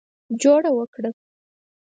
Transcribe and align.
جوړه 0.41 0.69
وکړه. 0.77 1.09